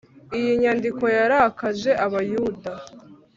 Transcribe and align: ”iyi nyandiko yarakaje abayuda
”iyi 0.37 0.51
nyandiko 0.61 1.03
yarakaje 1.17 1.91
abayuda 2.05 2.71